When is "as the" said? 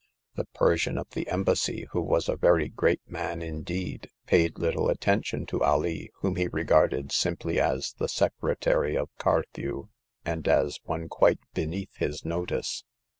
7.59-8.07